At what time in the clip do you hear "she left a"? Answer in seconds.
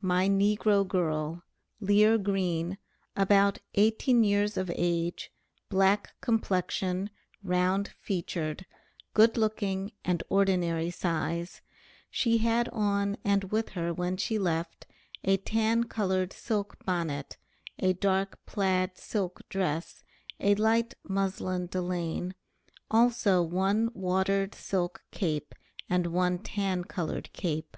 14.16-15.36